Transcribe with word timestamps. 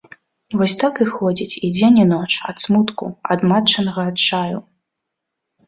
Вось 0.61 0.73
так 0.83 0.95
і 1.05 1.05
ходзіць 1.15 1.59
і 1.67 1.69
дзень 1.75 1.99
і 2.03 2.07
ноч, 2.13 2.31
ад 2.53 2.57
смутку, 2.65 3.13
ад 3.37 3.47
матчынага 3.55 4.01
адчаю. 4.15 4.57